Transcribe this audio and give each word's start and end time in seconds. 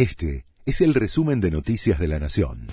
Este 0.00 0.46
es 0.64 0.80
el 0.80 0.94
resumen 0.94 1.42
de 1.42 1.50
Noticias 1.50 1.98
de 1.98 2.08
la 2.08 2.18
Nación. 2.18 2.68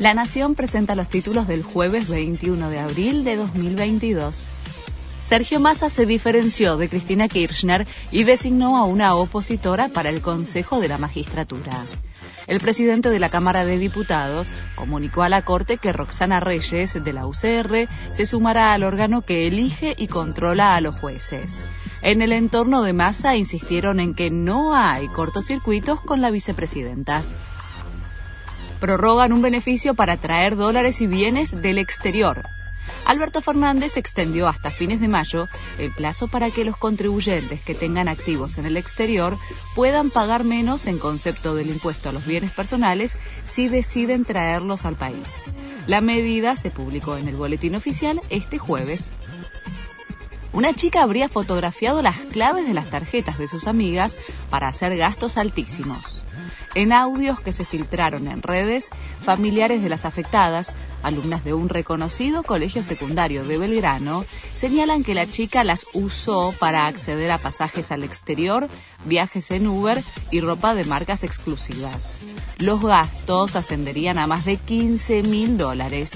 La 0.00 0.14
Nación 0.14 0.56
presenta 0.56 0.96
los 0.96 1.08
títulos 1.08 1.46
del 1.46 1.62
jueves 1.62 2.08
21 2.08 2.70
de 2.70 2.80
abril 2.80 3.22
de 3.22 3.36
2022. 3.36 4.48
Sergio 5.24 5.60
Massa 5.60 5.88
se 5.90 6.06
diferenció 6.06 6.76
de 6.76 6.88
Cristina 6.88 7.28
Kirchner 7.28 7.86
y 8.10 8.24
designó 8.24 8.78
a 8.78 8.84
una 8.84 9.14
opositora 9.14 9.90
para 9.90 10.10
el 10.10 10.20
Consejo 10.20 10.80
de 10.80 10.88
la 10.88 10.98
Magistratura. 10.98 11.84
El 12.48 12.60
presidente 12.60 13.10
de 13.10 13.20
la 13.20 13.28
Cámara 13.28 13.64
de 13.64 13.78
Diputados 13.78 14.50
comunicó 14.74 15.22
a 15.22 15.28
la 15.28 15.42
Corte 15.42 15.76
que 15.76 15.92
Roxana 15.92 16.40
Reyes, 16.40 17.04
de 17.04 17.12
la 17.12 17.26
UCR, 17.26 17.88
se 18.10 18.26
sumará 18.26 18.72
al 18.72 18.82
órgano 18.82 19.22
que 19.22 19.46
elige 19.46 19.94
y 19.96 20.08
controla 20.08 20.74
a 20.74 20.80
los 20.80 20.96
jueces. 20.96 21.64
En 22.02 22.22
el 22.22 22.32
entorno 22.32 22.82
de 22.82 22.92
Massa 22.94 23.36
insistieron 23.36 24.00
en 24.00 24.14
que 24.14 24.30
no 24.30 24.74
hay 24.74 25.06
cortocircuitos 25.08 26.00
con 26.00 26.20
la 26.20 26.30
vicepresidenta 26.30 27.22
prorrogan 28.78 29.32
un 29.32 29.42
beneficio 29.42 29.94
para 29.94 30.16
traer 30.16 30.56
dólares 30.56 31.00
y 31.00 31.06
bienes 31.06 31.60
del 31.60 31.78
exterior. 31.78 32.44
Alberto 33.08 33.40
Fernández 33.40 33.96
extendió 33.96 34.48
hasta 34.48 34.70
fines 34.70 35.00
de 35.00 35.08
mayo 35.08 35.48
el 35.78 35.90
plazo 35.90 36.28
para 36.28 36.50
que 36.50 36.66
los 36.66 36.76
contribuyentes 36.76 37.62
que 37.62 37.74
tengan 37.74 38.06
activos 38.06 38.58
en 38.58 38.66
el 38.66 38.76
exterior 38.76 39.34
puedan 39.74 40.10
pagar 40.10 40.44
menos 40.44 40.86
en 40.86 40.98
concepto 40.98 41.54
del 41.54 41.70
impuesto 41.70 42.10
a 42.10 42.12
los 42.12 42.26
bienes 42.26 42.52
personales 42.52 43.16
si 43.46 43.68
deciden 43.68 44.26
traerlos 44.26 44.84
al 44.84 44.96
país. 44.96 45.44
La 45.86 46.02
medida 46.02 46.54
se 46.56 46.70
publicó 46.70 47.16
en 47.16 47.28
el 47.28 47.36
boletín 47.36 47.76
oficial 47.76 48.20
este 48.28 48.58
jueves. 48.58 49.10
Una 50.52 50.74
chica 50.74 51.02
habría 51.02 51.30
fotografiado 51.30 52.02
las 52.02 52.18
claves 52.18 52.68
de 52.68 52.74
las 52.74 52.90
tarjetas 52.90 53.38
de 53.38 53.48
sus 53.48 53.68
amigas 53.68 54.18
para 54.50 54.68
hacer 54.68 54.94
gastos 54.98 55.38
altísimos. 55.38 56.24
En 56.74 56.92
audios 56.92 57.40
que 57.40 57.52
se 57.52 57.64
filtraron 57.64 58.28
en 58.28 58.42
redes, 58.42 58.90
familiares 59.20 59.82
de 59.82 59.88
las 59.88 60.04
afectadas, 60.04 60.74
alumnas 61.02 61.44
de 61.44 61.54
un 61.54 61.68
reconocido 61.68 62.42
colegio 62.42 62.82
secundario 62.82 63.44
de 63.44 63.58
Belgrano, 63.58 64.24
señalan 64.54 65.04
que 65.04 65.14
la 65.14 65.26
chica 65.26 65.64
las 65.64 65.86
usó 65.94 66.54
para 66.58 66.86
acceder 66.86 67.30
a 67.30 67.38
pasajes 67.38 67.92
al 67.92 68.04
exterior, 68.04 68.68
viajes 69.04 69.50
en 69.50 69.66
Uber 69.66 70.02
y 70.30 70.40
ropa 70.40 70.74
de 70.74 70.84
marcas 70.84 71.24
exclusivas. 71.24 72.18
Los 72.58 72.82
gastos 72.82 73.56
ascenderían 73.56 74.18
a 74.18 74.26
más 74.26 74.44
de 74.44 74.56
15 74.56 75.22
mil 75.22 75.56
dólares. 75.56 76.12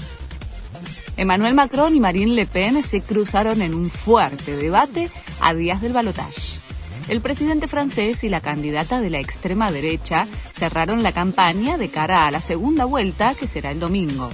Emmanuel 1.15 1.53
Macron 1.53 1.95
y 1.95 1.99
Marine 1.99 2.33
Le 2.33 2.45
Pen 2.47 2.81
se 2.81 3.01
cruzaron 3.01 3.61
en 3.61 3.75
un 3.75 3.91
fuerte 3.91 4.57
debate 4.57 5.11
a 5.41 5.53
días 5.53 5.81
del 5.81 5.93
balotaje. 5.93 6.62
El 7.09 7.19
presidente 7.21 7.67
francés 7.67 8.23
y 8.23 8.29
la 8.29 8.39
candidata 8.39 9.01
de 9.01 9.09
la 9.09 9.19
extrema 9.19 9.71
derecha 9.71 10.25
cerraron 10.53 11.03
la 11.03 11.11
campaña 11.11 11.77
de 11.77 11.89
cara 11.89 12.27
a 12.27 12.31
la 12.31 12.39
segunda 12.39 12.85
vuelta 12.85 13.35
que 13.35 13.45
será 13.45 13.71
el 13.71 13.79
domingo. 13.79 14.29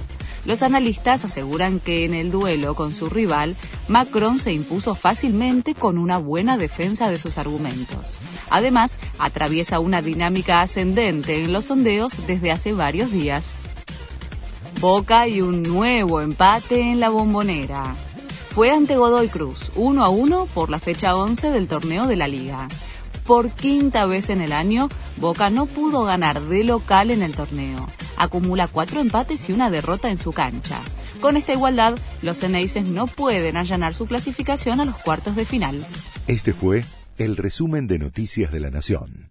Los 0.46 0.62
analistas 0.62 1.24
aseguran 1.24 1.80
que 1.80 2.04
en 2.04 2.14
el 2.14 2.30
duelo 2.30 2.74
con 2.74 2.94
su 2.94 3.10
rival, 3.10 3.56
Macron 3.88 4.38
se 4.38 4.52
impuso 4.52 4.94
fácilmente 4.94 5.74
con 5.74 5.98
una 5.98 6.16
buena 6.16 6.56
defensa 6.56 7.10
de 7.10 7.18
sus 7.18 7.36
argumentos. 7.38 8.18
Además, 8.48 8.98
atraviesa 9.18 9.80
una 9.80 10.00
dinámica 10.00 10.62
ascendente 10.62 11.44
en 11.44 11.52
los 11.52 11.66
sondeos 11.66 12.26
desde 12.26 12.52
hace 12.52 12.72
varios 12.72 13.12
días. 13.12 13.58
Boca 14.80 15.28
y 15.28 15.42
un 15.42 15.62
nuevo 15.62 16.22
empate 16.22 16.80
en 16.80 17.00
la 17.00 17.10
bombonera 17.10 17.94
fue 18.60 18.72
ante 18.72 18.94
Godoy 18.94 19.28
Cruz, 19.28 19.72
1 19.74 20.04
a 20.04 20.10
1 20.10 20.44
por 20.52 20.68
la 20.68 20.78
fecha 20.78 21.16
11 21.16 21.48
del 21.48 21.66
torneo 21.66 22.06
de 22.06 22.16
la 22.16 22.28
liga. 22.28 22.68
Por 23.26 23.50
quinta 23.50 24.04
vez 24.04 24.28
en 24.28 24.42
el 24.42 24.52
año, 24.52 24.90
Boca 25.16 25.48
no 25.48 25.64
pudo 25.64 26.04
ganar 26.04 26.42
de 26.42 26.62
local 26.64 27.10
en 27.10 27.22
el 27.22 27.34
torneo. 27.34 27.88
Acumula 28.18 28.68
cuatro 28.68 29.00
empates 29.00 29.48
y 29.48 29.54
una 29.54 29.70
derrota 29.70 30.10
en 30.10 30.18
su 30.18 30.32
cancha. 30.32 30.78
Con 31.22 31.38
esta 31.38 31.54
igualdad, 31.54 31.98
los 32.20 32.42
Eneises 32.42 32.86
no 32.86 33.06
pueden 33.06 33.56
allanar 33.56 33.94
su 33.94 34.04
clasificación 34.04 34.78
a 34.82 34.84
los 34.84 34.98
cuartos 34.98 35.36
de 35.36 35.46
final. 35.46 35.82
Este 36.26 36.52
fue 36.52 36.84
el 37.16 37.38
resumen 37.38 37.86
de 37.86 37.98
Noticias 37.98 38.52
de 38.52 38.60
la 38.60 38.68
Nación. 38.68 39.29